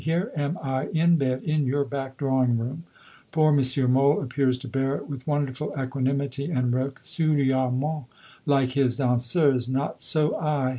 [0.03, 2.85] Here am I in bed in your back drawing room.
[3.31, 3.93] Poor M.
[3.93, 8.05] Mohl appears to bear it with wonderful equanimity and recueillement,
[8.47, 9.69] like his danseuse.
[9.69, 10.69] Not so I.